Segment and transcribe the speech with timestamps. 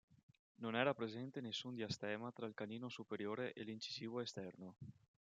[0.63, 4.75] Non era presente nessun diastema tra il canino superiore e l'incisivo esterno.